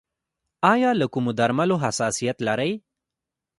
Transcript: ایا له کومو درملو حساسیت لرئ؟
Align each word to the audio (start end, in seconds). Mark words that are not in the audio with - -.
ایا 0.73 0.91
له 0.99 1.05
کومو 1.13 1.31
درملو 1.39 1.75
حساسیت 1.83 2.37
لرئ؟ 2.47 2.71